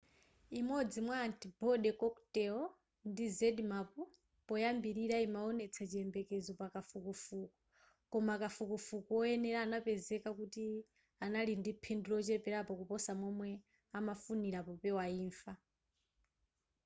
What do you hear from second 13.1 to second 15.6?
momwe amafunira popewa imfa